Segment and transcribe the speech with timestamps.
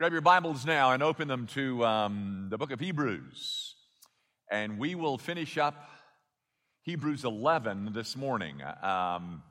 [0.00, 3.76] Grab your Bibles now and open them to um, the book of Hebrews.
[4.50, 5.88] And we will finish up
[6.82, 8.60] Hebrews 11 this morning.
[8.60, 9.44] Um,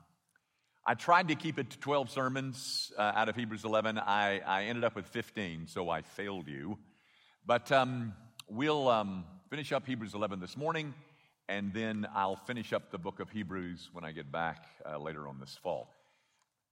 [0.86, 3.98] I tried to keep it to 12 sermons uh, out of Hebrews 11.
[3.98, 6.76] I, I, ended up with 15, so I failed you.
[7.46, 8.12] But um,
[8.46, 10.92] we'll um, finish up Hebrews 11 this morning,
[11.48, 15.26] and then I'll finish up the book of Hebrews when I get back uh, later
[15.26, 15.88] on this fall.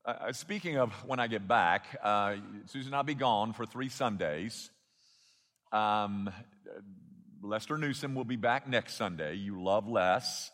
[0.05, 2.35] Uh, uh, speaking of when I get back, uh,
[2.67, 4.69] Susan I'll be gone for three Sundays.
[5.71, 6.29] Um,
[7.41, 9.35] Lester Newsom will be back next Sunday.
[9.35, 10.51] You love Les.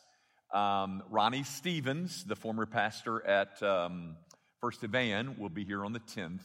[0.53, 4.17] Um, Ronnie Stevens, the former pastor at um,
[4.61, 6.43] First Evan, will be here on the 10th.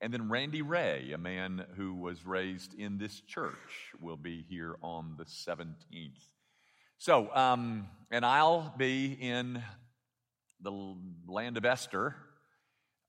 [0.00, 4.76] And then Randy Ray, a man who was raised in this church, will be here
[4.82, 6.24] on the 17th.
[6.96, 9.62] So, um, and I'll be in
[10.62, 10.94] the
[11.28, 12.16] land of Esther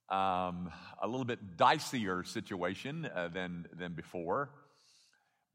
[0.10, 0.72] um,
[1.02, 4.50] a little bit dicier situation uh, than, than before.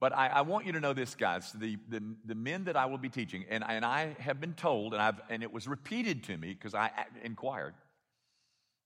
[0.01, 1.53] But I, I, want you to know this, guys.
[1.53, 4.95] The, the, the, men that I will be teaching, and, and I have been told,
[4.95, 6.91] and, I've, and it was repeated to me because I
[7.23, 7.75] inquired,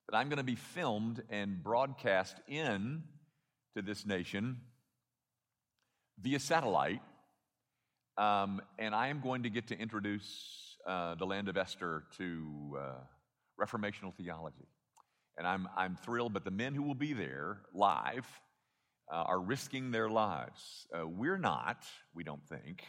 [0.08, 3.02] that I'm going to be filmed and broadcast in
[3.74, 4.58] to this nation
[6.20, 7.00] via satellite.
[8.18, 12.78] Um, and I am going to get to introduce uh, the land of Esther to
[12.78, 12.82] uh,
[13.60, 14.66] reformational theology.
[15.38, 18.26] And I'm, I'm thrilled, but the men who will be there live
[19.12, 20.86] uh, are risking their lives.
[20.92, 21.84] Uh, we're not,
[22.14, 22.82] we don't think.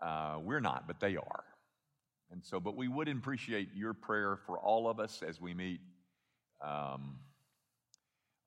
[0.00, 1.44] Uh, we're not, but they are.
[2.30, 5.80] And so, but we would appreciate your prayer for all of us as we meet
[6.62, 7.16] um,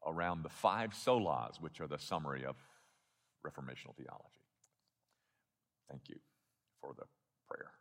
[0.06, 2.56] around the five solas, which are the summary of
[3.46, 4.46] reformational theology.
[5.90, 6.18] Thank you
[6.80, 7.06] for the
[7.50, 7.72] prayer.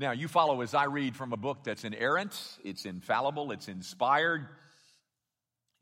[0.00, 2.32] Now, you follow as I read from a book that's inerrant,
[2.64, 4.48] it's infallible, it's inspired.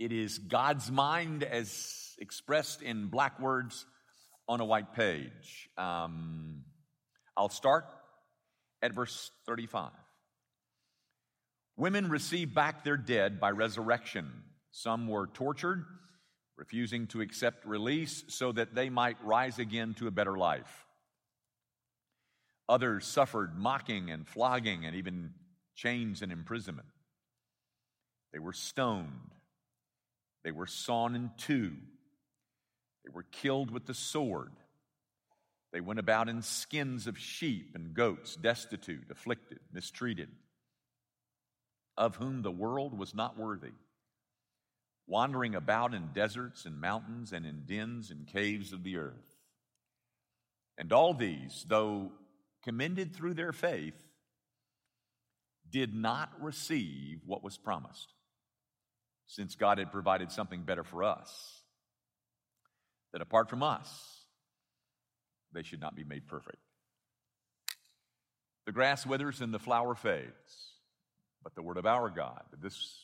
[0.00, 3.86] It is God's mind as expressed in black words
[4.48, 5.70] on a white page.
[5.78, 6.64] Um,
[7.36, 7.84] I'll start
[8.83, 9.93] at verse 35.
[11.76, 14.28] Women received back their dead by resurrection.
[14.72, 15.84] Some were tortured,
[16.56, 20.88] refusing to accept release so that they might rise again to a better life.
[22.69, 25.33] Others suffered mocking and flogging and even
[25.75, 26.89] chains and imprisonment.
[28.33, 29.33] They were stoned.
[30.45, 31.73] They were sawn in two.
[33.05, 34.53] They were killed with the sword.
[35.73, 40.31] They went about in skins of sheep and goats, destitute, afflicted, mistreated,
[41.97, 43.73] of whom the world was not worthy,
[45.06, 49.37] wandering about in deserts and mountains and in dens and caves of the earth.
[50.79, 52.12] And all these, though
[52.64, 53.94] commended through their faith,
[55.70, 58.12] did not receive what was promised,
[59.26, 61.62] since God had provided something better for us,
[63.12, 63.88] that apart from us,
[65.52, 66.58] they should not be made perfect.
[68.66, 70.72] The grass withers and the flower fades,
[71.42, 72.98] but the word of our God, this,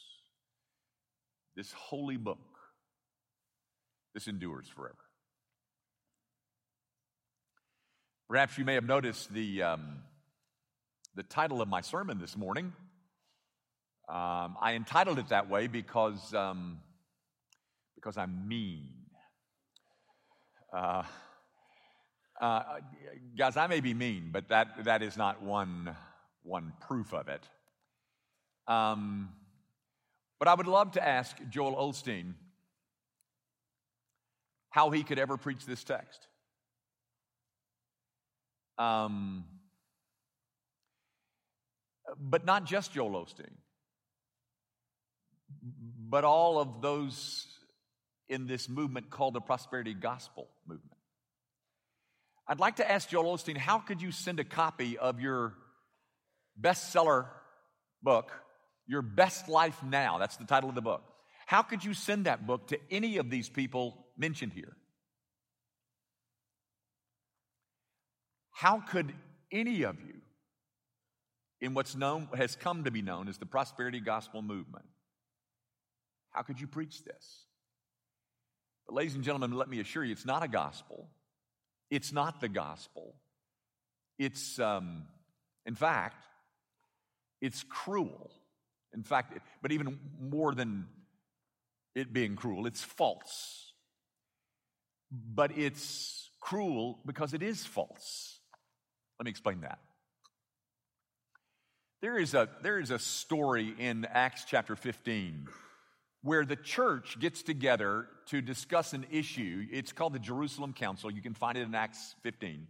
[1.56, 2.38] this holy book,
[4.14, 5.03] this endures forever.
[8.28, 9.98] Perhaps you may have noticed the, um,
[11.14, 12.72] the title of my sermon this morning.
[14.08, 16.80] Um, I entitled it that way because, um,
[17.94, 18.88] because I'm mean.
[20.72, 21.02] Uh,
[22.40, 22.62] uh,
[23.36, 25.94] guys, I may be mean, but that, that is not one,
[26.42, 27.46] one proof of it.
[28.66, 29.28] Um,
[30.38, 32.32] but I would love to ask Joel Osteen
[34.70, 36.26] how he could ever preach this text.
[38.78, 39.44] Um,
[42.18, 43.54] but not just Joel Osteen,
[46.08, 47.46] but all of those
[48.28, 50.98] in this movement called the prosperity gospel movement.
[52.46, 55.54] I'd like to ask Joel Osteen, how could you send a copy of your
[56.60, 57.26] bestseller
[58.02, 58.30] book,
[58.86, 60.18] Your Best Life Now?
[60.18, 61.02] That's the title of the book.
[61.46, 64.76] How could you send that book to any of these people mentioned here?
[68.54, 69.12] How could
[69.50, 70.14] any of you,
[71.60, 74.84] in what's known, has come to be known as the prosperity gospel movement,
[76.30, 77.46] how could you preach this?
[78.86, 81.08] But, ladies and gentlemen, let me assure you, it's not a gospel.
[81.90, 83.16] It's not the gospel.
[84.20, 85.06] It's, um,
[85.66, 86.24] in fact,
[87.40, 88.30] it's cruel.
[88.94, 90.86] In fact, but even more than
[91.96, 93.72] it being cruel, it's false.
[95.10, 98.38] But it's cruel because it is false.
[99.18, 99.78] Let me explain that.
[102.00, 105.48] There is a, there is a story in Acts chapter 15
[106.22, 109.66] where the church gets together to discuss an issue.
[109.70, 111.10] It's called the Jerusalem Council.
[111.10, 112.66] You can find it in Acts 15.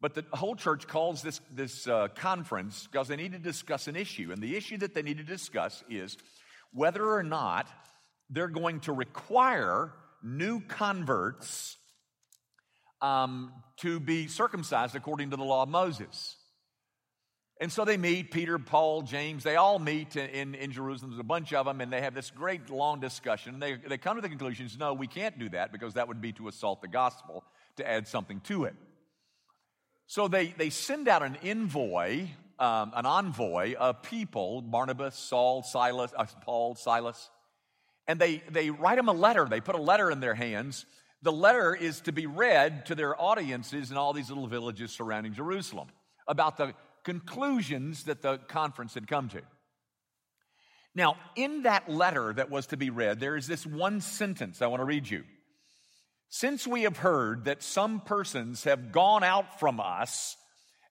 [0.00, 3.96] But the whole church calls this, this uh, conference because they need to discuss an
[3.96, 4.32] issue.
[4.32, 6.16] And the issue that they need to discuss is
[6.72, 7.68] whether or not
[8.28, 9.92] they're going to require
[10.22, 11.76] new converts
[13.04, 16.36] um, to be circumcised according to the law of Moses.
[17.60, 21.12] And so they meet, Peter, Paul, James, they all meet in, in, Jerusalem.
[21.12, 23.60] There's a bunch of them, and they have this great long discussion.
[23.60, 26.32] They, they come to the conclusions no, we can't do that because that would be
[26.32, 27.44] to assault the gospel,
[27.76, 28.74] to add something to it.
[30.06, 32.26] So they, they send out an envoy,
[32.58, 37.30] um, an envoy of people, Barnabas, Saul, Silas, uh, Paul, Silas,
[38.08, 39.46] and they, they write them a letter.
[39.48, 40.86] They put a letter in their hands.
[41.24, 45.32] The letter is to be read to their audiences in all these little villages surrounding
[45.32, 45.88] Jerusalem
[46.28, 49.40] about the conclusions that the conference had come to.
[50.94, 54.66] Now, in that letter that was to be read, there is this one sentence I
[54.66, 55.24] want to read you.
[56.28, 60.36] Since we have heard that some persons have gone out from us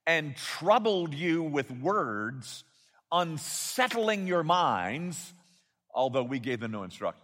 [0.08, 2.64] and troubled you with words,
[3.12, 5.32] unsettling your minds,
[5.94, 7.23] although we gave them no instructions.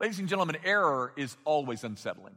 [0.00, 2.34] Ladies and gentlemen, error is always unsettling.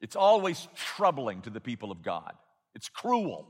[0.00, 2.32] It's always troubling to the people of God.
[2.74, 3.46] It's cruel.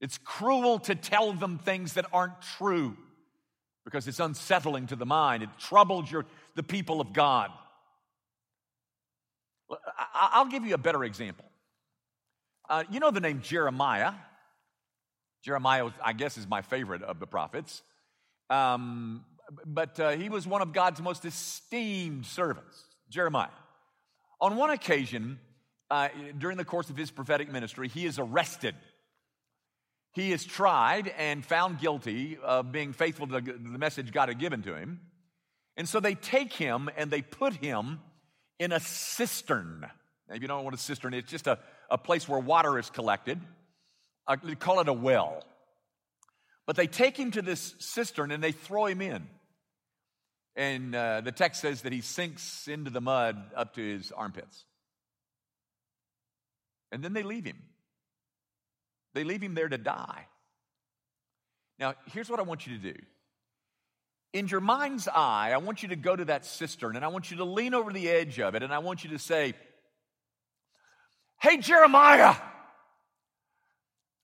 [0.00, 2.96] It's cruel to tell them things that aren't true
[3.84, 5.42] because it's unsettling to the mind.
[5.42, 7.50] It troubles your, the people of God.
[10.14, 11.44] I'll give you a better example.
[12.68, 14.12] Uh, you know the name Jeremiah?
[15.42, 17.82] Jeremiah, I guess, is my favorite of the prophets.
[18.50, 19.24] Um,
[19.66, 23.48] but uh, he was one of God's most esteemed servants, Jeremiah.
[24.40, 25.38] On one occasion,
[25.90, 28.74] uh, during the course of his prophetic ministry, he is arrested.
[30.12, 34.62] He is tried and found guilty of being faithful to the message God had given
[34.62, 35.00] to him.
[35.76, 38.00] And so they take him and they put him
[38.58, 39.86] in a cistern.
[40.28, 41.58] Now, if you don't know what a cistern is, it's just a,
[41.90, 43.40] a place where water is collected.
[44.26, 45.42] Uh, they call it a well.
[46.66, 49.26] But they take him to this cistern and they throw him in.
[50.58, 54.64] And uh, the text says that he sinks into the mud up to his armpits.
[56.90, 57.62] And then they leave him.
[59.14, 60.26] They leave him there to die.
[61.78, 62.98] Now, here's what I want you to do.
[64.32, 67.30] In your mind's eye, I want you to go to that cistern and I want
[67.30, 69.54] you to lean over the edge of it and I want you to say,
[71.40, 72.34] Hey, Jeremiah,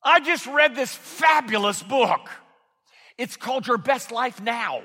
[0.03, 2.29] I just read this fabulous book.
[3.19, 4.83] It's called Your Best Life Now.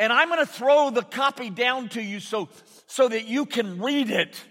[0.00, 2.48] And I'm going to throw the copy down to you so,
[2.86, 4.42] so that you can read it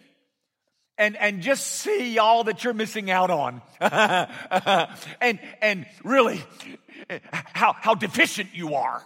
[0.95, 3.63] and, and just see all that you're missing out on.
[5.19, 6.39] and, and really,
[7.31, 9.01] how, how deficient you are.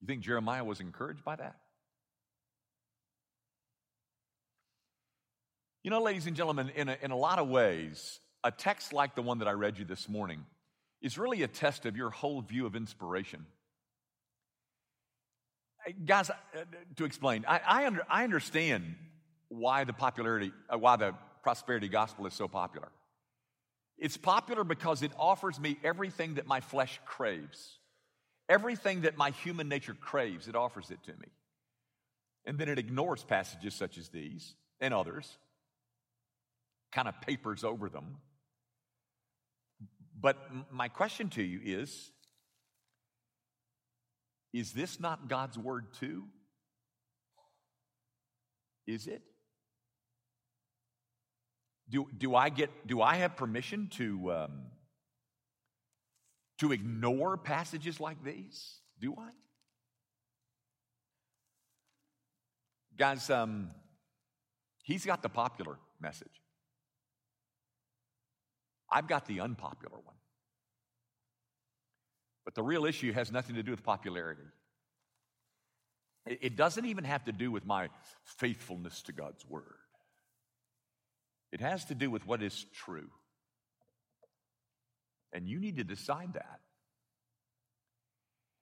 [0.00, 1.54] You think Jeremiah was encouraged by that?
[5.84, 9.14] You know, ladies and gentlemen, in a, in a lot of ways, a text like
[9.14, 10.44] the one that I read you this morning
[11.06, 13.46] is really a test of your whole view of inspiration.
[16.04, 16.34] Guys, uh,
[16.96, 18.96] to explain, I, I, under, I understand
[19.48, 21.14] why the popularity, uh, why the
[21.44, 22.88] prosperity gospel is so popular.
[23.98, 27.78] It's popular because it offers me everything that my flesh craves.
[28.48, 31.28] Everything that my human nature craves, it offers it to me.
[32.46, 35.38] And then it ignores passages such as these and others,
[36.90, 38.16] kind of papers over them,
[40.18, 40.36] but
[40.70, 42.10] my question to you is
[44.52, 46.24] Is this not God's word too?
[48.86, 49.22] Is it?
[51.88, 54.62] Do, do I get do I have permission to um,
[56.58, 58.80] to ignore passages like these?
[59.00, 59.30] Do I?
[62.96, 63.70] Guys, um,
[64.82, 66.45] he's got the popular message.
[68.90, 70.14] I've got the unpopular one.
[72.44, 74.44] But the real issue has nothing to do with popularity.
[76.26, 77.88] It doesn't even have to do with my
[78.24, 79.76] faithfulness to God's word.
[81.52, 83.10] It has to do with what is true.
[85.32, 86.60] And you need to decide that.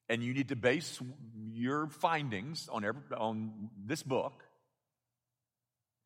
[0.09, 1.01] And you need to base
[1.53, 4.43] your findings on, every, on this book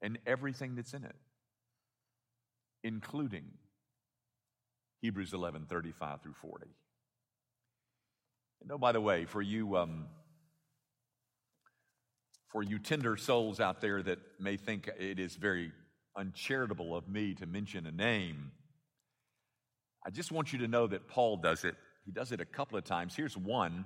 [0.01, 1.17] and everything that's in it,
[2.85, 3.45] including
[5.01, 6.67] Hebrews 11 35 through 40.
[8.63, 10.07] And oh, by the way, for you, um,
[12.49, 15.73] for you tender souls out there that may think it is very
[16.17, 18.51] uncharitable of me to mention a name.
[20.05, 21.77] I just want you to know that Paul does it.
[22.05, 23.15] He does it a couple of times.
[23.15, 23.85] Here's one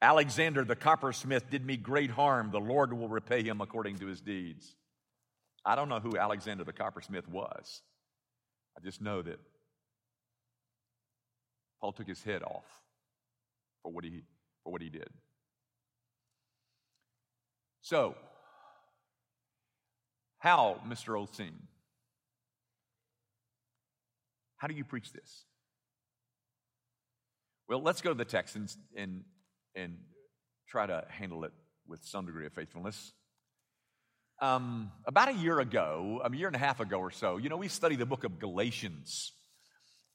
[0.00, 2.50] Alexander the coppersmith did me great harm.
[2.50, 4.74] The Lord will repay him according to his deeds.
[5.64, 7.82] I don't know who Alexander the coppersmith was.
[8.76, 9.38] I just know that
[11.80, 12.66] Paul took his head off
[13.82, 14.22] for what he,
[14.64, 15.08] for what he did.
[17.82, 18.14] So,
[20.38, 21.14] how, Mr.
[21.14, 21.54] Osteen?
[24.56, 25.44] How do you preach this?
[27.68, 29.24] Well, let's go to the text and, and,
[29.74, 29.98] and
[30.68, 31.52] try to handle it
[31.86, 33.12] with some degree of faithfulness.
[34.40, 37.56] Um, about a year ago, a year and a half ago or so, you know,
[37.56, 39.32] we studied the book of Galatians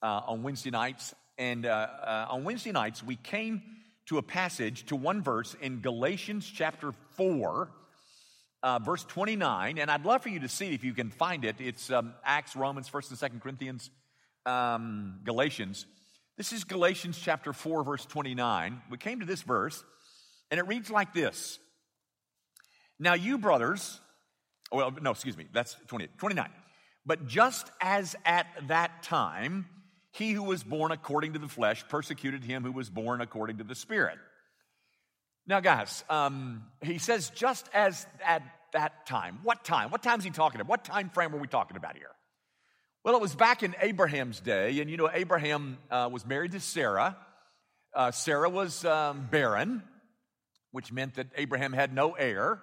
[0.01, 1.13] uh, on Wednesday nights.
[1.37, 3.61] And uh, uh, on Wednesday nights, we came
[4.07, 7.71] to a passage, to one verse in Galatians chapter 4,
[8.61, 9.77] uh, verse 29.
[9.79, 11.55] And I'd love for you to see if you can find it.
[11.59, 13.89] It's um, Acts, Romans, 1st and 2nd Corinthians,
[14.45, 15.85] um, Galatians.
[16.37, 18.81] This is Galatians chapter 4, verse 29.
[18.91, 19.83] We came to this verse,
[20.51, 21.59] and it reads like this
[22.99, 23.99] Now, you brothers,
[24.71, 26.49] well, no, excuse me, that's 28, 29.
[27.05, 29.65] But just as at that time,
[30.13, 33.63] he who was born according to the flesh persecuted him who was born according to
[33.63, 34.17] the spirit.
[35.48, 38.43] Now, guys, um, he says just as at
[38.74, 39.39] that time.
[39.43, 39.89] What time?
[39.89, 40.70] What time is he talking about?
[40.70, 42.12] What time frame are we talking about here?
[43.03, 46.60] Well, it was back in Abraham's day, and you know, Abraham uh, was married to
[46.60, 47.17] Sarah.
[47.93, 49.84] Uh, Sarah was um, barren,
[50.72, 52.62] which meant that Abraham had no heir.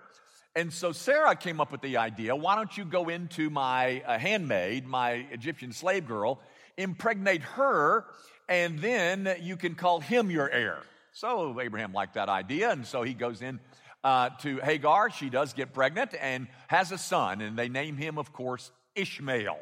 [0.56, 4.18] And so Sarah came up with the idea why don't you go into my uh,
[4.18, 6.40] handmaid, my Egyptian slave girl,
[6.76, 8.04] impregnate her,
[8.48, 10.78] and then you can call him your heir.
[11.12, 13.60] So Abraham liked that idea, and so he goes in
[14.04, 15.10] uh, to Hagar.
[15.10, 19.58] She does get pregnant and has a son, and they name him, of course, Ishmael.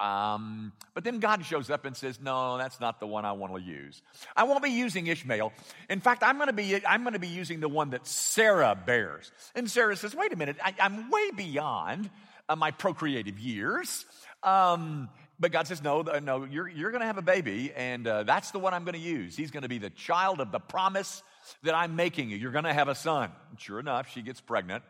[0.00, 3.54] Um, but then God shows up and says, "No, that's not the one I want
[3.54, 4.02] to use.
[4.34, 5.52] I won't be using Ishmael.
[5.88, 8.74] In fact, I'm going to be I'm going to be using the one that Sarah
[8.74, 12.10] bears." And Sarah says, "Wait a minute, I, am way beyond
[12.48, 14.04] uh, my procreative years."
[14.42, 15.08] Um,
[15.42, 18.52] but God says, "No, no, you're you're going to have a baby, and uh, that's
[18.52, 19.36] the one I'm going to use.
[19.36, 21.22] He's going to be the child of the promise
[21.64, 22.36] that I'm making you.
[22.36, 24.84] You're going to have a son." And sure enough, she gets pregnant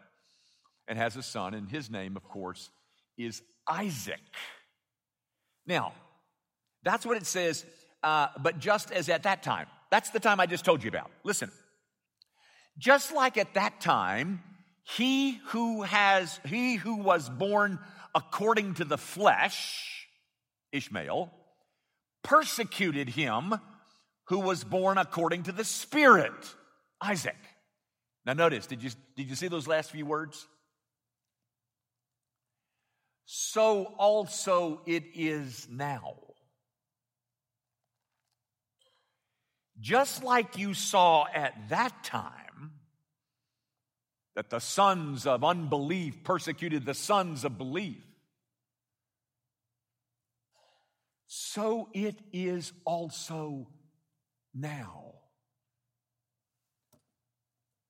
[0.86, 2.68] and has a son, and his name, of course,
[3.16, 4.20] is Isaac.
[5.66, 5.94] Now,
[6.82, 7.64] that's what it says,
[8.02, 9.66] uh, but just as at that time.
[9.90, 11.10] That's the time I just told you about.
[11.24, 11.50] Listen.
[12.78, 14.42] Just like at that time,
[14.84, 17.78] he who has, he who was born
[18.14, 20.01] according to the flesh,
[20.72, 21.30] Ishmael,
[22.24, 23.54] persecuted him
[24.28, 26.54] who was born according to the spirit,
[27.00, 27.36] Isaac.
[28.24, 30.46] Now notice, did you, did you see those last few words?
[33.34, 36.16] so also it is now.
[39.80, 42.72] Just like you saw at that time
[44.36, 48.04] that the sons of unbelief persecuted the sons of belief,
[51.34, 53.66] so it is also
[54.54, 55.14] now.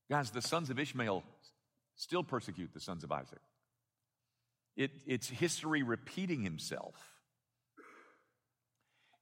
[0.08, 1.24] Guys, the sons of Ishmael
[1.96, 3.40] still persecute the sons of Isaac.
[4.76, 6.94] It, it's history repeating himself.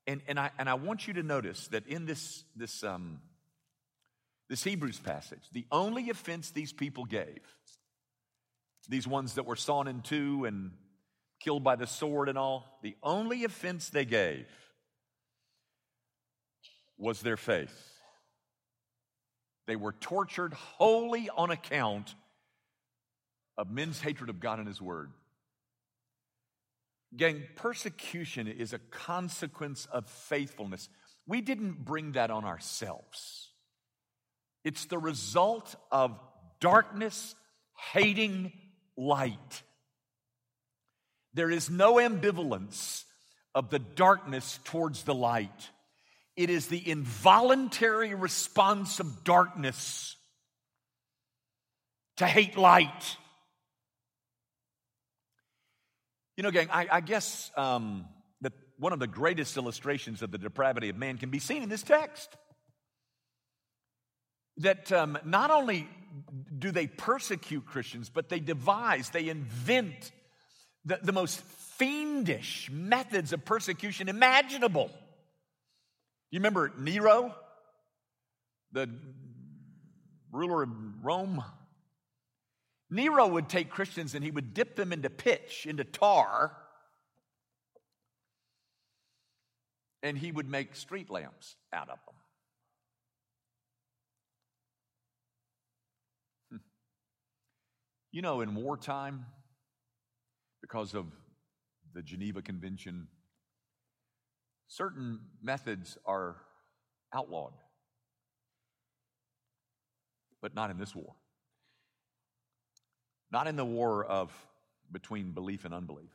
[0.07, 3.21] And, and, I, and I want you to notice that in this, this, um,
[4.51, 7.41] this Hebrews passage, the only offense these people gave,
[8.87, 10.73] these ones that were sawn in two and
[11.41, 14.47] killed by the sword and all, the only offense they gave
[16.97, 17.91] was their faith.
[19.67, 22.15] They were tortured wholly on account
[23.57, 25.11] of men's hatred of God and His Word.
[27.17, 30.89] Gang, persecution is a consequence of faithfulness.
[31.27, 33.49] We didn't bring that on ourselves.
[34.65, 36.19] It's the result of
[36.61, 37.35] darkness
[37.93, 38.53] hating
[38.97, 39.63] light.
[41.35, 43.05] There is no ambivalence
[43.55, 45.71] of the darkness towards the light.
[46.37, 50.17] It is the involuntary response of darkness
[52.17, 53.17] to hate light.
[56.37, 58.07] You know, gang, I, I guess um,
[58.41, 61.69] that one of the greatest illustrations of the depravity of man can be seen in
[61.69, 62.29] this text.
[64.59, 65.89] That um, not only
[66.59, 70.13] do they persecute Christians, but they devise, they invent
[70.85, 74.91] the, the most fiendish methods of persecution imaginable.
[76.31, 77.35] You remember Nero,
[78.73, 78.89] the
[80.31, 80.71] ruler of
[81.03, 81.43] Rome?
[82.91, 86.57] Nero would take Christians and he would dip them into pitch, into tar,
[90.03, 92.15] and he would make street lamps out of them.
[96.51, 96.57] Hmm.
[98.13, 99.27] You know, in wartime,
[100.71, 101.07] because of
[101.95, 103.09] the Geneva Convention,
[104.69, 106.37] certain methods are
[107.13, 107.55] outlawed,
[110.41, 111.15] but not in this war.
[113.33, 114.33] Not in the war of
[114.93, 116.13] between belief and unbelief.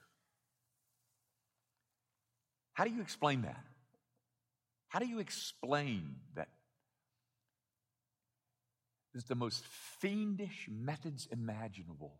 [2.73, 3.63] How do you explain that?
[4.87, 6.49] How do you explain that
[9.13, 9.63] is the most
[9.99, 12.19] fiendish methods imaginable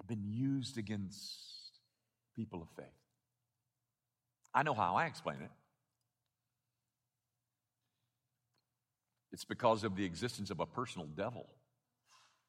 [0.00, 1.38] have been used against
[2.34, 2.86] people of faith?
[4.54, 5.50] I know how I explain it.
[9.32, 11.46] It's because of the existence of a personal devil.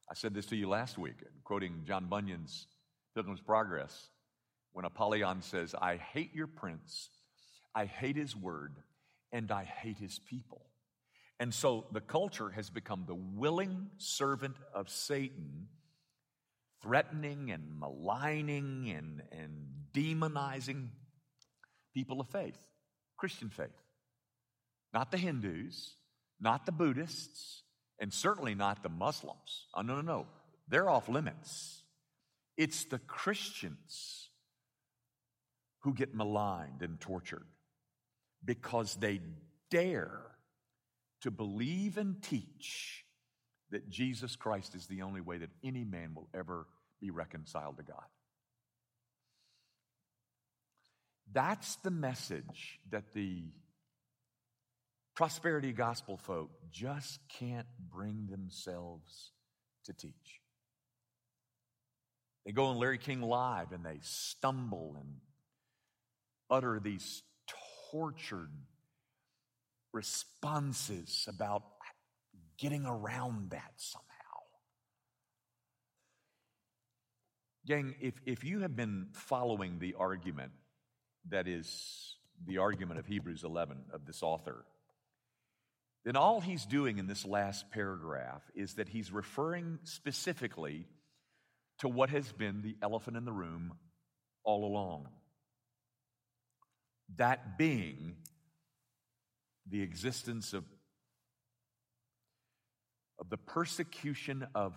[0.10, 2.66] I said this to you last week, quoting John Bunyan's
[3.14, 4.10] Pilgrim's Progress,
[4.74, 7.10] when Apollyon says, I hate your prince,
[7.76, 8.76] I hate his word,
[9.32, 10.66] and I hate his people.
[11.40, 15.68] And so the culture has become the willing servant of Satan,
[16.82, 20.90] threatening and maligning and, and demonizing
[21.94, 22.58] people of faith,
[23.18, 23.70] Christian faith.
[24.94, 25.96] Not the Hindus,
[26.40, 27.64] not the Buddhists,
[28.00, 29.68] and certainly not the Muslims.
[29.76, 30.28] Oh, no, no, no.
[30.68, 31.84] They're off limits.
[32.58, 34.30] It's the Christians
[35.82, 37.46] who get maligned and tortured
[38.44, 39.22] because they
[39.70, 40.22] dare
[41.22, 43.06] to believe and teach
[43.72, 46.68] that Jesus Christ is the only way that any man will ever
[47.00, 48.06] be reconciled to God.
[51.34, 53.44] That's the message that the
[55.16, 59.32] prosperity gospel folk just can't bring themselves
[59.86, 60.42] to teach.
[62.46, 65.16] They go on Larry King Live and they stumble and
[66.50, 67.24] utter these
[67.92, 68.52] tortured
[69.94, 71.64] responses about
[72.62, 74.06] getting around that somehow.
[77.66, 80.52] Gang, if, if you have been following the argument
[81.30, 84.64] that is the argument of Hebrews 11 of this author,
[86.06, 90.88] then all he's doing in this last paragraph is that he's referring specifically
[91.80, 93.74] to what has been the elephant in the room
[94.44, 95.08] all along.
[97.18, 98.18] That being
[99.68, 100.64] the existence of,
[103.22, 104.74] of the persecution of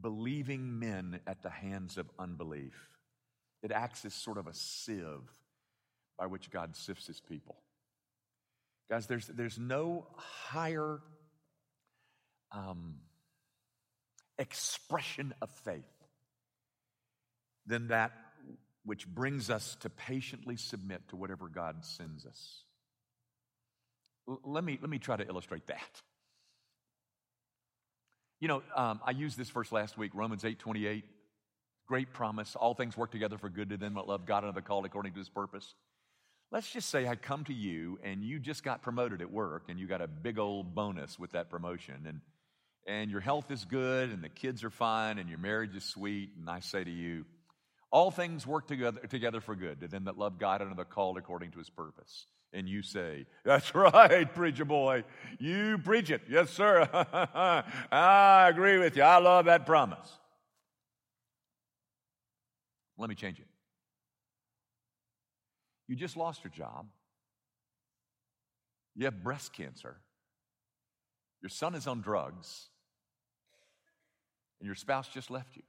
[0.00, 2.74] believing men at the hands of unbelief.
[3.62, 5.30] It acts as sort of a sieve
[6.18, 7.56] by which God sifts his people.
[8.90, 11.00] Guys, there's, there's no higher
[12.52, 12.96] um,
[14.38, 15.84] expression of faith
[17.66, 18.12] than that
[18.84, 22.64] which brings us to patiently submit to whatever God sends us.
[24.28, 26.02] L- let, me, let me try to illustrate that.
[28.40, 31.04] You know, um, I used this verse last week, Romans 8 28.
[31.86, 32.54] Great promise.
[32.54, 35.12] All things work together for good to them that love God and are called according
[35.14, 35.74] to his purpose.
[36.50, 39.78] Let's just say I come to you and you just got promoted at work and
[39.78, 42.20] you got a big old bonus with that promotion and
[42.86, 46.30] and your health is good and the kids are fine and your marriage is sweet
[46.38, 47.26] and I say to you
[47.90, 51.18] all things work together, together for good to them that love God and are called
[51.18, 52.26] according to his purpose.
[52.52, 55.04] And you say, That's right, preacher boy.
[55.38, 56.22] You preach it.
[56.28, 56.88] Yes, sir.
[57.92, 59.02] I agree with you.
[59.02, 60.10] I love that promise.
[62.96, 63.46] Let me change it.
[65.86, 66.86] You just lost your job.
[68.94, 69.96] You have breast cancer.
[71.40, 72.68] Your son is on drugs.
[74.60, 75.62] And your spouse just left you.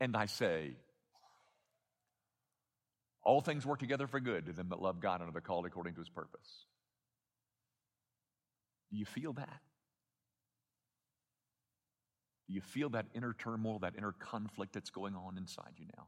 [0.00, 0.76] And I say,
[3.22, 5.94] all things work together for good to them that love God and are called according
[5.94, 6.66] to his purpose.
[8.90, 9.60] Do you feel that?
[12.48, 16.06] Do you feel that inner turmoil, that inner conflict that's going on inside you now?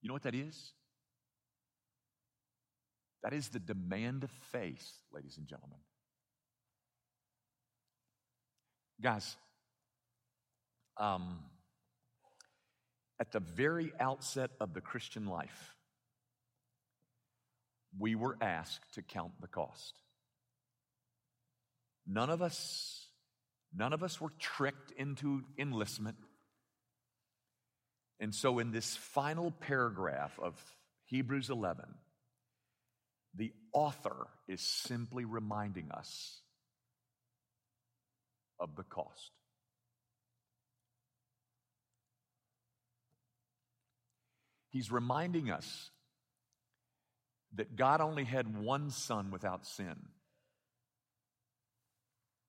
[0.00, 0.72] You know what that is?
[3.22, 5.78] That is the demand of faith, ladies and gentlemen.
[9.00, 9.36] Guys,
[10.96, 11.38] um,
[13.22, 15.76] at the very outset of the Christian life,
[17.96, 19.94] we were asked to count the cost.
[22.04, 23.06] None of us,
[23.72, 26.16] none of us were tricked into enlistment.
[28.18, 30.60] And so, in this final paragraph of
[31.04, 31.84] Hebrews 11,
[33.36, 36.40] the author is simply reminding us
[38.58, 39.30] of the cost.
[44.72, 45.90] He's reminding us
[47.54, 49.96] that God only had one son without sin,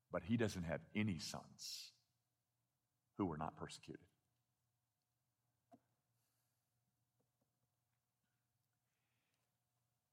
[0.09, 1.91] but he doesn't have any sons
[3.17, 3.99] who were not persecuted.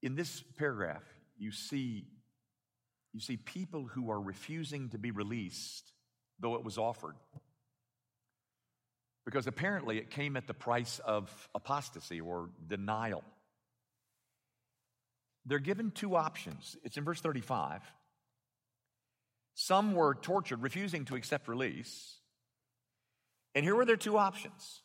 [0.02, 1.04] In this paragraph,
[1.38, 2.06] you see,
[3.12, 5.92] you see people who are refusing to be released,
[6.40, 7.14] though it was offered.
[9.24, 13.22] Because apparently it came at the price of apostasy or denial.
[15.46, 16.76] They're given two options.
[16.84, 17.82] It's in verse 35.
[19.54, 22.16] Some were tortured, refusing to accept release.
[23.54, 24.82] And here were their two options.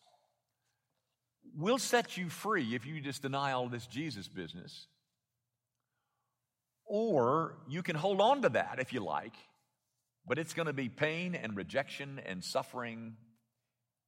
[1.55, 4.87] We'll set you free if you just deny all this Jesus business.
[6.85, 9.33] Or you can hold on to that if you like,
[10.27, 13.15] but it's going to be pain and rejection and suffering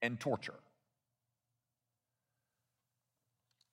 [0.02, 0.54] and torture.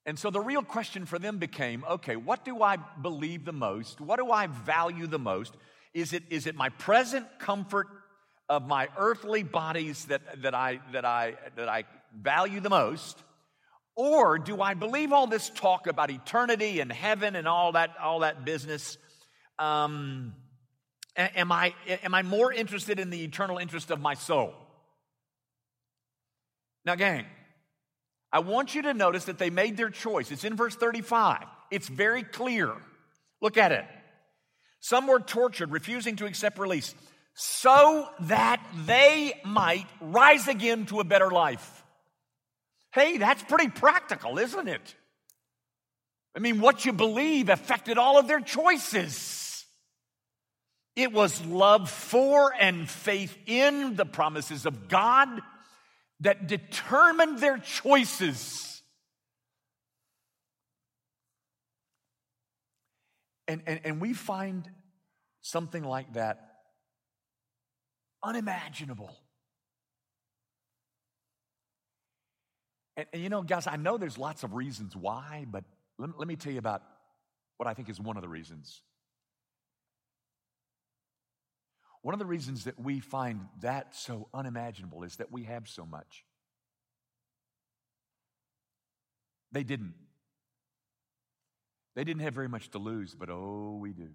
[0.06, 4.00] And so the real question for them became okay, what do I believe the most?
[4.00, 5.54] What do I value the most?
[5.94, 7.86] Is it, is it my present comfort
[8.48, 11.84] of my earthly bodies that, that, I, that, I, that I
[12.20, 13.22] value the most?
[13.96, 18.20] Or do I believe all this talk about eternity and heaven and all that, all
[18.20, 18.98] that business?
[19.58, 20.34] Um,
[21.16, 24.52] am, I, am I more interested in the eternal interest of my soul?
[26.84, 27.24] Now, gang,
[28.32, 30.30] I want you to notice that they made their choice.
[30.30, 31.44] It's in verse 35.
[31.70, 32.72] It's very clear.
[33.40, 33.84] Look at it.
[34.80, 36.94] Some were tortured, refusing to accept release,
[37.34, 41.84] so that they might rise again to a better life.
[42.92, 44.94] Hey, that's pretty practical, isn't it?
[46.36, 49.64] I mean, what you believe affected all of their choices.
[50.96, 55.40] It was love for and faith in the promises of God
[56.20, 58.82] that determined their choices.
[63.46, 64.70] And, and, and we find
[65.42, 66.54] something like that
[68.22, 69.14] unimaginable.
[72.96, 75.64] And, and, you know, guys, I know there's lots of reasons why, but
[75.98, 76.82] let, let me tell you about
[77.58, 78.82] what I think is one of the reasons.
[82.04, 85.86] One of the reasons that we find that so unimaginable is that we have so
[85.86, 86.26] much.
[89.52, 89.94] They didn't.
[91.96, 94.10] They didn't have very much to lose, but oh, we do.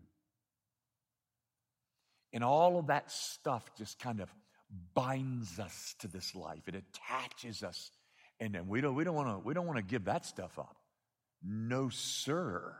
[2.31, 4.29] And all of that stuff just kind of
[4.93, 6.67] binds us to this life.
[6.67, 7.89] It attaches us
[8.39, 10.59] and then we don't, we don't want to we don't want to give that stuff
[10.59, 10.75] up.
[11.43, 12.75] No, sir.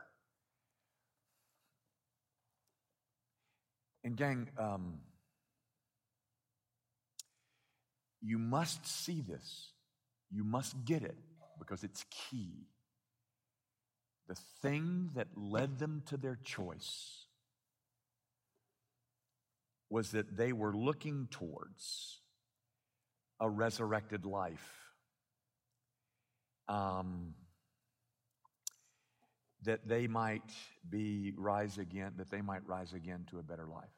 [4.02, 5.00] And gang, um,
[8.20, 9.72] you must see this.
[10.30, 11.16] You must get it
[11.58, 12.66] because it's key.
[14.28, 17.26] The thing that led them to their choice
[19.90, 22.20] was that they were looking towards
[23.40, 24.80] a resurrected life
[26.70, 27.34] um,
[29.64, 30.50] that they might
[30.88, 33.88] be rise again, that they might rise again to a better life.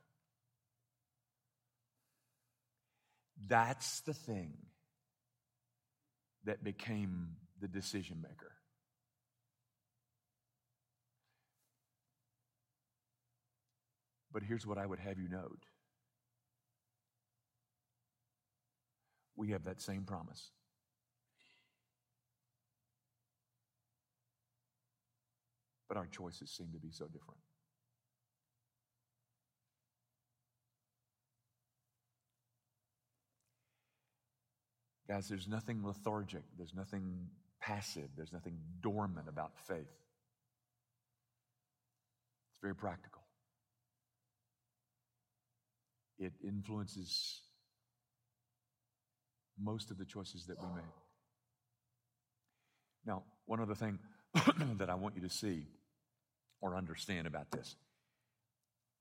[3.49, 4.55] That's the thing
[6.45, 8.53] that became the decision maker.
[14.33, 15.65] But here's what I would have you note
[19.37, 20.51] we have that same promise.
[25.93, 27.39] But our choices seem to be so different.
[35.07, 37.27] Guys, there's nothing lethargic, there's nothing
[37.61, 39.81] passive, there's nothing dormant about faith.
[39.81, 39.91] It's
[42.63, 43.21] very practical.
[46.19, 47.43] It influences
[49.63, 50.85] most of the choices that we make.
[53.05, 53.99] Now, one other thing
[54.79, 55.67] that I want you to see
[56.63, 57.77] or understand about this.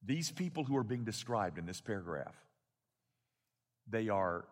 [0.04, 2.36] These people who are being described in this paragraph,
[3.88, 4.46] they are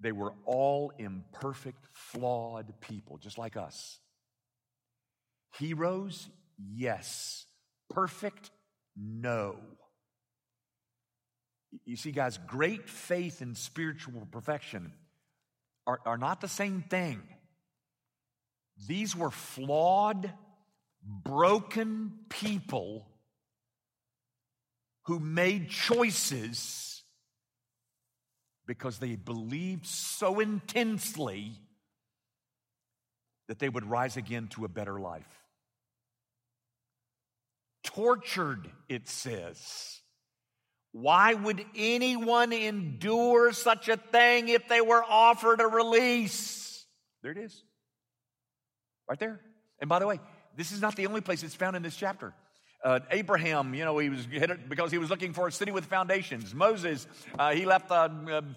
[0.00, 3.98] they were all imperfect, flawed people, just like us.
[5.58, 6.30] Heroes,
[6.72, 7.44] yes.
[7.90, 8.50] Perfect,
[8.96, 9.56] no.
[11.84, 14.92] You see, guys, great faith and spiritual perfection
[15.86, 17.22] are, are not the same thing.
[18.88, 20.32] These were flawed,
[21.02, 23.06] broken people
[25.04, 27.02] who made choices
[28.66, 31.52] because they believed so intensely
[33.48, 35.26] that they would rise again to a better life.
[37.82, 40.00] Tortured, it says.
[40.92, 46.84] Why would anyone endure such a thing if they were offered a release?
[47.22, 47.64] There it is.
[49.08, 49.40] Right there.
[49.80, 50.20] And by the way,
[50.56, 52.32] this is not the only place it's found in this chapter.
[52.82, 54.26] Uh, Abraham, you know, he was
[54.68, 56.54] because he was looking for a city with foundations.
[56.54, 57.06] Moses,
[57.38, 58.08] uh, he left uh,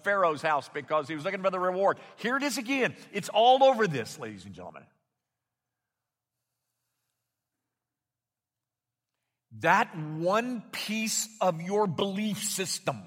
[0.02, 1.98] Pharaoh's house because he was looking for the reward.
[2.16, 2.96] Here it is again.
[3.12, 4.84] It's all over this, ladies and gentlemen.
[9.60, 13.02] That one piece of your belief system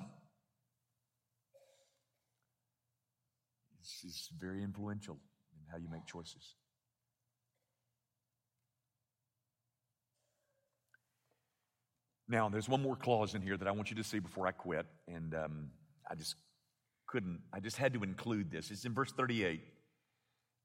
[4.08, 5.18] is very influential
[5.54, 6.56] in how you make choices.
[12.30, 14.52] Now, there's one more clause in here that I want you to see before I
[14.52, 15.70] quit, and um,
[16.10, 16.36] I just
[17.08, 18.70] couldn't, I just had to include this.
[18.70, 19.62] It's in verse 38,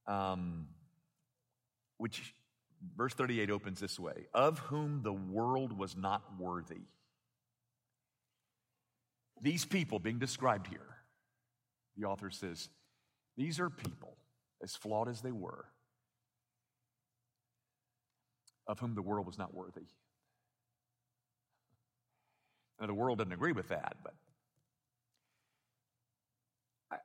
[0.09, 0.67] um,
[1.99, 2.35] which
[2.97, 6.83] verse 38 opens this way Of whom the world was not worthy.
[9.41, 10.81] These people being described here,
[11.97, 12.69] the author says,
[13.37, 14.17] these are people,
[14.63, 15.65] as flawed as they were,
[18.67, 19.87] of whom the world was not worthy.
[22.83, 24.15] Now, the world doesn't agree with that, but
[26.91, 26.97] I,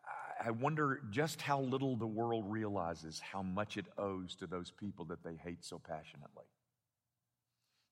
[0.48, 5.06] I wonder just how little the world realizes how much it owes to those people
[5.06, 6.46] that they hate so passionately.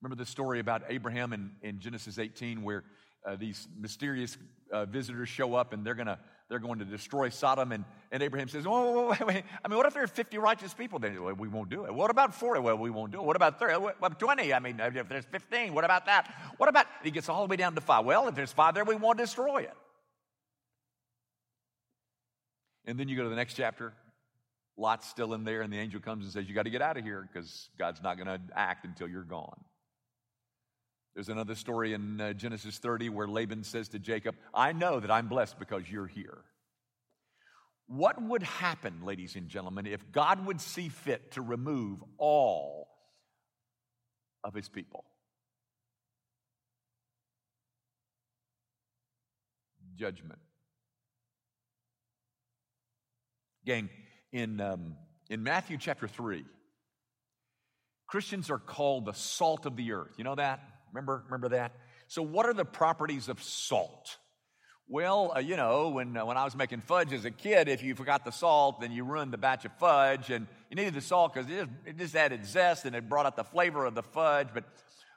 [0.02, 2.82] Remember the story about Abraham in, in Genesis 18 where
[3.24, 4.36] uh, these mysterious
[4.72, 7.72] uh, visitors show up and they're going to they're going to destroy Sodom.
[7.72, 9.44] And, and Abraham says, Oh, wait, wait.
[9.64, 10.98] I mean, what if there are 50 righteous people?
[10.98, 11.94] Then well, we won't do it.
[11.94, 12.60] What about 40?
[12.60, 13.24] Well, we won't do it.
[13.24, 13.78] What about 30?
[13.78, 14.52] What, about 20?
[14.52, 16.32] I mean, if there's 15, what about that?
[16.56, 18.04] What about, he gets all the way down to five.
[18.04, 19.74] Well, if there's five there, we won't destroy it.
[22.84, 23.92] And then you go to the next chapter.
[24.76, 26.96] Lot's still in there, and the angel comes and says, You got to get out
[26.96, 29.58] of here because God's not going to act until you're gone.
[31.16, 35.10] There's another story in uh, Genesis 30 where Laban says to Jacob, I know that
[35.10, 36.36] I'm blessed because you're here.
[37.86, 42.88] What would happen, ladies and gentlemen, if God would see fit to remove all
[44.44, 45.06] of his people?
[49.94, 50.40] Judgment.
[53.64, 53.88] Gang,
[54.32, 54.96] in, um,
[55.30, 56.44] in Matthew chapter 3,
[58.06, 60.12] Christians are called the salt of the earth.
[60.18, 60.60] You know that?
[60.92, 61.72] Remember, remember that?
[62.08, 64.18] So, what are the properties of salt?
[64.88, 67.82] Well, uh, you know, when, uh, when I was making fudge as a kid, if
[67.82, 70.30] you forgot the salt, then you ruined the batch of fudge.
[70.30, 73.34] And you needed the salt because it, it, just added zest and it brought out
[73.34, 74.48] the flavor of the fudge.
[74.54, 74.64] But,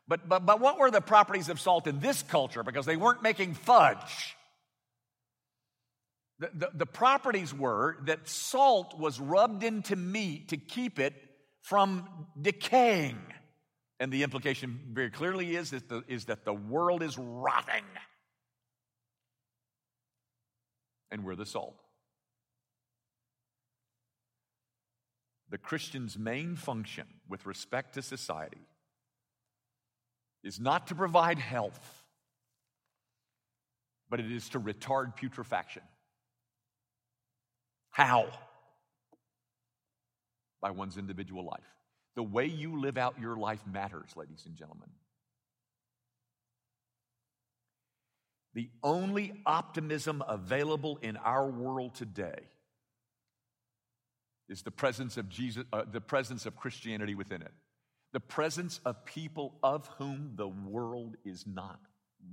[0.08, 2.64] but, but, but what were the properties of salt in this culture?
[2.64, 4.36] Because they weren't making fudge.
[6.40, 11.14] The, the, the properties were that salt was rubbed into meat to keep it
[11.62, 12.08] from
[12.42, 13.20] decaying.
[14.00, 17.84] And the implication very clearly is that the, is that the world is rotting.
[21.12, 21.76] And we're the salt.
[25.50, 28.62] The Christian's main function with respect to society
[30.44, 32.04] is not to provide health,
[34.10, 35.82] but it is to retard putrefaction.
[37.90, 38.28] How?
[40.62, 41.79] By one's individual life.
[42.20, 44.90] The way you live out your life matters, ladies and gentlemen.
[48.54, 52.42] The only optimism available in our world today
[54.50, 57.54] is the presence of Jesus, uh, the presence of Christianity within it.
[58.12, 61.80] The presence of people of whom the world is not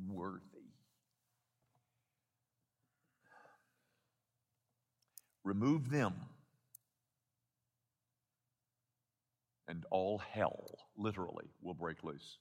[0.08, 0.40] worthy.
[5.44, 6.14] Remove them
[9.68, 12.38] and all hell, literally, will break loose.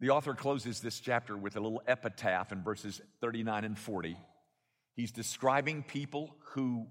[0.00, 4.16] The author closes this chapter with a little epitaph in verses 39 and 40.
[4.94, 6.88] He's describing people who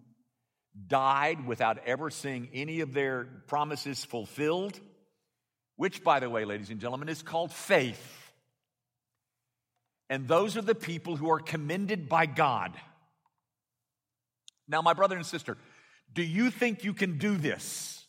[0.87, 4.79] died without ever seeing any of their promises fulfilled,
[5.75, 8.31] which, by the way, ladies and gentlemen, is called faith.
[10.09, 12.73] And those are the people who are commended by God.
[14.67, 15.57] Now, my brother and sister,
[16.13, 18.05] do you think you can do this?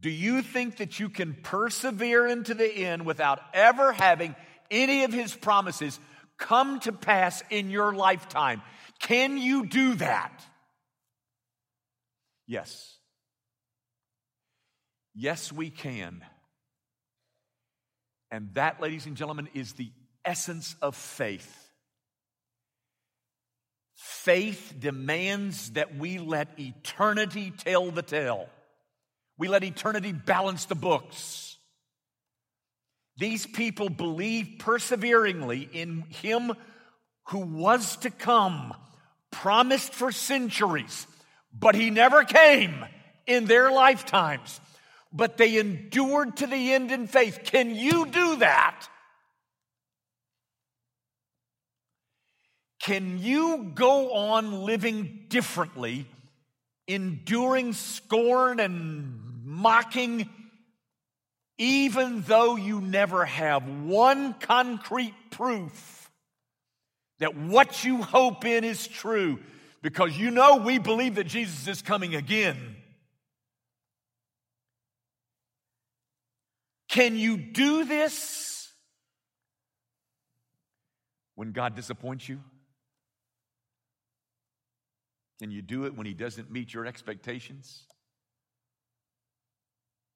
[0.00, 4.34] Do you think that you can persevere into the end without ever having
[4.70, 5.98] any of his promises
[6.36, 8.60] come to pass in your lifetime?
[8.98, 10.44] Can you do that?
[12.46, 12.98] Yes.
[15.14, 16.22] Yes, we can.
[18.30, 19.90] And that, ladies and gentlemen, is the
[20.24, 21.63] essence of faith.
[23.94, 28.48] Faith demands that we let eternity tell the tale.
[29.38, 31.56] We let eternity balance the books.
[33.16, 36.52] These people believe perseveringly in Him
[37.28, 38.74] who was to come,
[39.30, 41.06] promised for centuries,
[41.52, 42.84] but He never came
[43.26, 44.60] in their lifetimes.
[45.12, 47.40] But they endured to the end in faith.
[47.44, 48.88] Can you do that?
[52.84, 56.04] Can you go on living differently,
[56.86, 60.28] enduring scorn and mocking,
[61.56, 66.10] even though you never have one concrete proof
[67.20, 69.38] that what you hope in is true?
[69.80, 72.76] Because you know we believe that Jesus is coming again.
[76.90, 78.70] Can you do this
[81.34, 82.40] when God disappoints you?
[85.40, 87.86] Can you do it when He doesn't meet your expectations?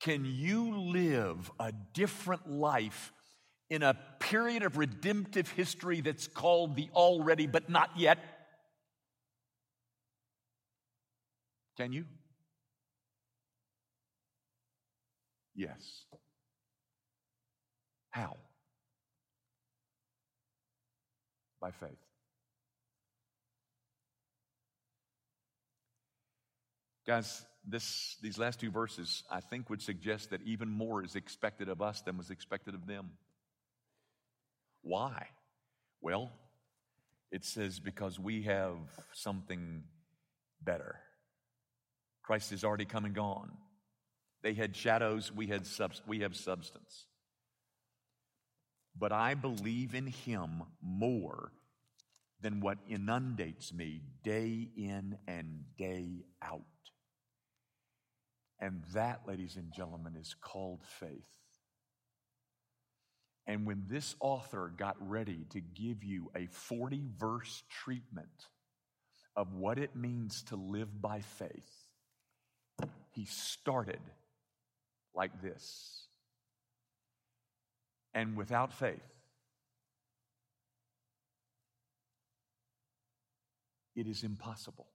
[0.00, 3.12] Can you live a different life
[3.68, 8.18] in a period of redemptive history that's called the already but not yet?
[11.76, 12.04] Can you?
[15.54, 16.04] Yes.
[18.10, 18.36] How?
[21.60, 22.07] By faith.
[27.08, 31.70] Guys, this, these last two verses, I think, would suggest that even more is expected
[31.70, 33.12] of us than was expected of them.
[34.82, 35.28] Why?
[36.02, 36.30] Well,
[37.32, 38.76] it says because we have
[39.14, 39.84] something
[40.60, 40.96] better.
[42.22, 43.52] Christ is already come and gone.
[44.42, 47.06] They had shadows, we, had subs- we have substance.
[48.94, 51.52] But I believe in Him more
[52.42, 56.60] than what inundates me day in and day out.
[58.60, 61.10] And that, ladies and gentlemen, is called faith.
[63.46, 68.28] And when this author got ready to give you a 40 verse treatment
[69.36, 71.86] of what it means to live by faith,
[73.12, 74.00] he started
[75.14, 76.06] like this.
[78.12, 79.00] And without faith,
[83.96, 84.88] it is impossible.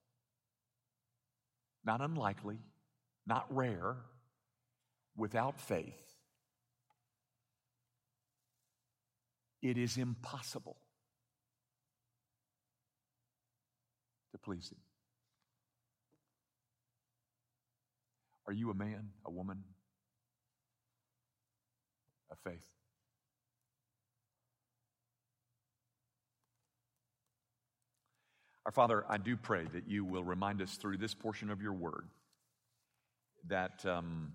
[1.83, 2.59] Not unlikely,
[3.25, 3.95] not rare,
[5.15, 6.15] without faith,
[9.61, 10.77] it is impossible
[14.31, 14.79] to please Him.
[18.45, 19.63] Are you a man, a woman
[22.29, 22.59] of faith?
[28.65, 31.73] Our Father, I do pray that you will remind us through this portion of your
[31.73, 32.07] word
[33.47, 34.33] that um,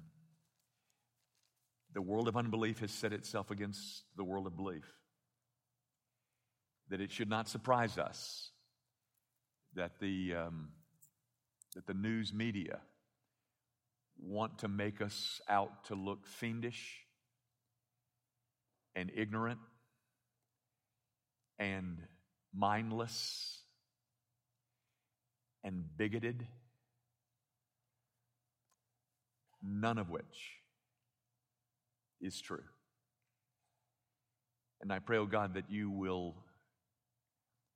[1.94, 4.84] the world of unbelief has set itself against the world of belief.
[6.90, 8.50] That it should not surprise us
[9.74, 10.68] that the, um,
[11.74, 12.80] that the news media
[14.20, 17.04] want to make us out to look fiendish
[18.96, 19.60] and ignorant
[21.58, 21.98] and
[22.54, 23.60] mindless
[25.62, 26.46] and bigoted
[29.62, 30.52] none of which
[32.20, 32.64] is true.
[34.80, 36.36] And I pray, oh God, that you will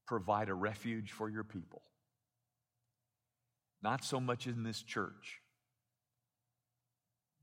[0.07, 1.83] provide a refuge for your people.
[3.83, 5.41] Not so much in this church,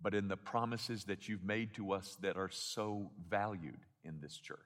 [0.02, 4.38] but in the promises that you've made to us that are so valued in this
[4.38, 4.60] church.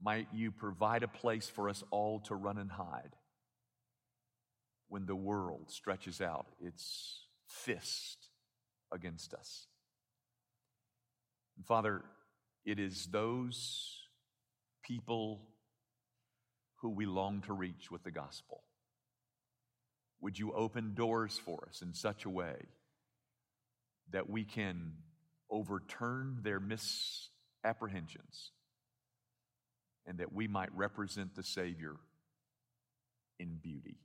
[0.00, 3.16] Might you provide a place for us all to run and hide
[4.88, 8.28] when the world stretches out its fist
[8.92, 9.66] against us.
[11.56, 12.04] And Father,
[12.64, 13.98] it is those
[14.84, 15.40] people
[16.76, 18.62] who we long to reach with the gospel.
[20.20, 22.56] Would you open doors for us in such a way
[24.10, 24.92] that we can
[25.50, 28.52] overturn their misapprehensions
[30.06, 31.96] and that we might represent the Savior
[33.38, 33.98] in beauty?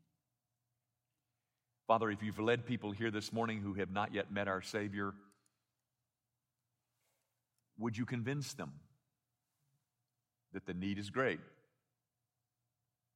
[1.87, 5.13] Father, if you've led people here this morning who have not yet met our Savior,
[7.77, 8.71] would you convince them
[10.53, 11.41] that the need is great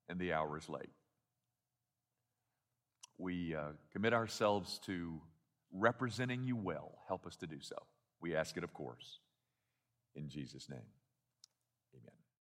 [0.10, 0.90] and the hour is late?
[3.18, 5.22] We uh, commit ourselves to
[5.72, 7.00] representing you well.
[7.08, 7.76] Help us to do so.
[8.20, 9.20] We ask it, of course,
[10.16, 10.80] in Jesus' name.
[11.96, 12.27] Amen.